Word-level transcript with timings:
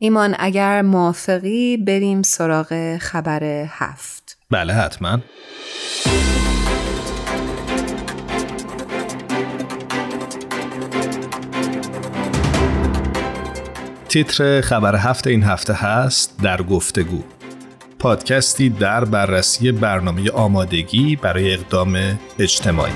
ایمان 0.00 0.34
اگر 0.38 0.82
موافقی 0.82 1.76
بریم 1.76 2.22
سراغ 2.22 2.96
خبر 2.96 3.44
هفت. 3.68 4.38
بله 4.50 4.72
حتما. 4.72 5.18
تیتر 14.08 14.60
خبر 14.60 14.96
هفته 14.96 15.30
این 15.30 15.42
هفته 15.42 15.72
هست 15.74 16.42
در 16.42 16.62
گفتگو. 16.62 17.22
پادکستی 17.98 18.70
در 18.70 19.04
بررسی 19.04 19.72
برنامه 19.72 20.30
آمادگی 20.30 21.16
برای 21.16 21.54
اقدام 21.54 22.18
اجتماعی. 22.38 22.92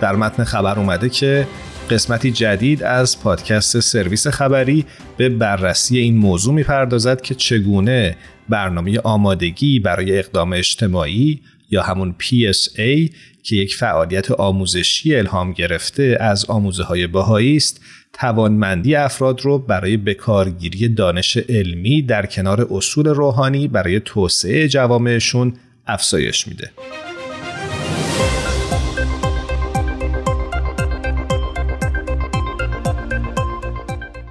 در 0.00 0.16
متن 0.16 0.44
خبر 0.44 0.78
اومده 0.78 1.08
که 1.08 1.46
قسمتی 1.90 2.30
جدید 2.30 2.82
از 2.82 3.20
پادکست 3.20 3.80
سرویس 3.80 4.26
خبری 4.26 4.84
به 5.16 5.28
بررسی 5.28 5.98
این 5.98 6.16
موضوع 6.16 6.54
می‌پردازد 6.54 7.20
که 7.20 7.34
چگونه 7.34 8.16
برنامه 8.48 8.98
آمادگی 8.98 9.80
برای 9.80 10.18
اقدام 10.18 10.52
اجتماعی 10.52 11.40
یا 11.70 11.82
همون 11.82 12.14
PSA 12.20 13.10
که 13.42 13.56
یک 13.56 13.74
فعالیت 13.74 14.30
آموزشی 14.30 15.16
الهام 15.16 15.52
گرفته 15.52 16.16
از 16.20 16.44
آموزه 16.44 16.82
های 16.82 17.06
باهایی 17.06 17.56
است 17.56 17.80
توانمندی 18.12 18.94
افراد 18.94 19.40
رو 19.40 19.58
برای 19.58 19.96
بکارگیری 19.96 20.88
دانش 20.88 21.36
علمی 21.36 22.02
در 22.02 22.26
کنار 22.26 22.68
اصول 22.70 23.06
روحانی 23.06 23.68
برای 23.68 24.00
توسعه 24.00 24.68
جوامعشون 24.68 25.52
افزایش 25.86 26.48
میده. 26.48 26.70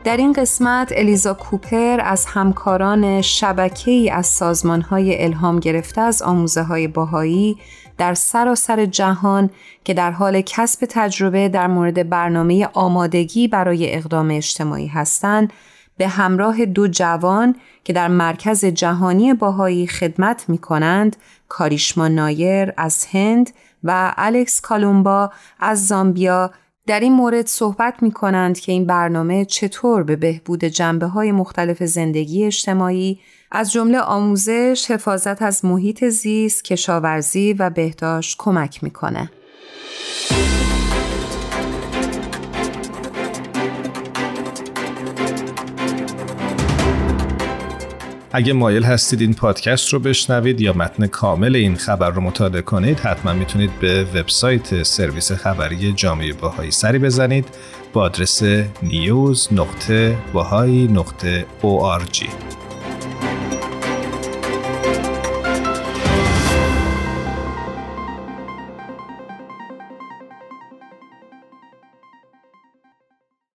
در 0.03 0.17
این 0.17 0.33
قسمت 0.33 0.93
الیزا 0.95 1.33
کوپر 1.33 1.99
از 2.03 2.25
همکاران 2.25 3.21
شبکه 3.21 3.91
ای 3.91 4.09
از 4.09 4.27
سازمان 4.27 4.81
های 4.81 5.23
الهام 5.23 5.59
گرفته 5.59 6.01
از 6.01 6.21
آموزه 6.21 6.63
های 6.63 6.87
باهایی 6.87 7.57
در 7.97 8.13
سراسر 8.13 8.85
جهان 8.85 9.49
که 9.83 9.93
در 9.93 10.11
حال 10.11 10.41
کسب 10.41 10.87
تجربه 10.89 11.49
در 11.49 11.67
مورد 11.67 12.09
برنامه 12.09 12.69
آمادگی 12.73 13.47
برای 13.47 13.95
اقدام 13.95 14.31
اجتماعی 14.31 14.87
هستند 14.87 15.53
به 15.97 16.07
همراه 16.07 16.65
دو 16.65 16.87
جوان 16.87 17.55
که 17.83 17.93
در 17.93 18.07
مرکز 18.07 18.65
جهانی 18.65 19.33
باهایی 19.33 19.87
خدمت 19.87 20.49
می 20.49 20.57
کنند 20.57 21.15
کاریشما 21.49 22.07
نایر 22.07 22.73
از 22.77 23.05
هند 23.05 23.49
و 23.83 24.13
الکس 24.17 24.61
کالومبا 24.61 25.31
از 25.59 25.87
زامبیا 25.87 26.51
در 26.87 26.99
این 26.99 27.13
مورد 27.13 27.47
صحبت 27.47 28.03
می 28.03 28.11
کنند 28.11 28.59
که 28.59 28.71
این 28.71 28.85
برنامه 28.85 29.45
چطور 29.45 30.03
به 30.03 30.15
بهبود 30.15 30.63
جنبه 30.63 31.05
های 31.05 31.31
مختلف 31.31 31.83
زندگی 31.83 32.45
اجتماعی 32.45 33.19
از 33.51 33.71
جمله 33.71 33.99
آموزش، 33.99 34.91
حفاظت 34.91 35.41
از 35.41 35.65
محیط 35.65 36.05
زیست، 36.05 36.63
کشاورزی 36.63 37.53
و 37.53 37.69
بهداشت 37.69 38.35
کمک 38.39 38.83
می‌کنه. 38.83 39.31
اگه 48.35 48.53
مایل 48.53 48.83
هستید 48.83 49.21
این 49.21 49.33
پادکست 49.33 49.93
رو 49.93 49.99
بشنوید 49.99 50.61
یا 50.61 50.73
متن 50.73 51.07
کامل 51.07 51.55
این 51.55 51.75
خبر 51.75 52.09
رو 52.09 52.21
مطالعه 52.21 52.61
کنید 52.61 52.99
حتما 52.99 53.33
می‌تونید 53.33 53.79
به 53.79 54.03
وبسایت 54.03 54.83
سرویس 54.83 55.31
خبری 55.31 55.93
جامعه 55.93 56.33
باهایی 56.33 56.71
سری 56.71 56.99
بزنید. 56.99 57.45
با 57.93 58.01
آدرس 58.01 58.43
news.bahai.org 58.83 59.83